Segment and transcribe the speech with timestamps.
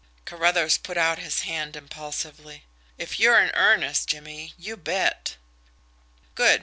[0.25, 2.63] Carruthers put out his hand impulsively.
[2.97, 5.35] "If you're in earnest, Jimmie you bet!"
[6.33, 6.59] "Good!"